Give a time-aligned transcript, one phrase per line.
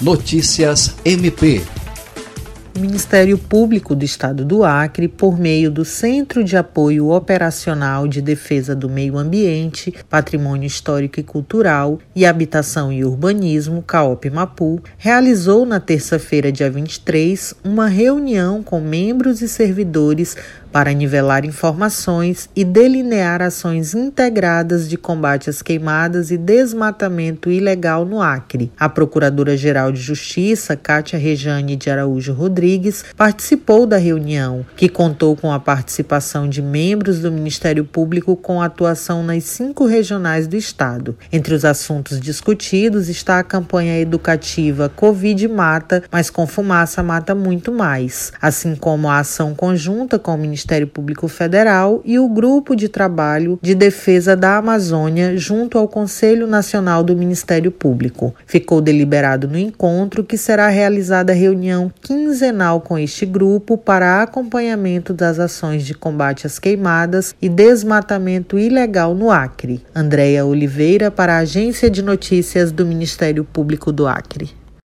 [0.00, 1.60] Notícias MP
[2.76, 8.22] o Ministério Público do Estado do Acre, por meio do Centro de Apoio Operacional de
[8.22, 15.66] Defesa do Meio Ambiente, Patrimônio Histórico e Cultural e Habitação e Urbanismo, CAOP Mapu, realizou
[15.66, 20.36] na terça-feira, dia 23, uma reunião com membros e servidores
[20.72, 28.22] para nivelar informações e delinear ações integradas de combate às queimadas e desmatamento ilegal no
[28.22, 28.70] Acre.
[28.78, 35.52] A Procuradora-Geral de Justiça, Cátia Rejane de Araújo Rodrigues, participou da reunião, que contou com
[35.52, 41.16] a participação de membros do Ministério Público com atuação nas cinco regionais do Estado.
[41.32, 47.72] Entre os assuntos discutidos está a campanha educativa Covid Mata, mas com fumaça mata muito
[47.72, 52.76] mais, assim como a ação conjunta com o Ministério Ministério Público Federal e o Grupo
[52.76, 58.34] de Trabalho de Defesa da Amazônia junto ao Conselho Nacional do Ministério Público.
[58.44, 65.38] Ficou deliberado no encontro que será realizada reunião quinzenal com este grupo para acompanhamento das
[65.38, 69.82] ações de combate às queimadas e desmatamento ilegal no Acre.
[69.94, 74.59] Andréia Oliveira para a Agência de Notícias do Ministério Público do Acre.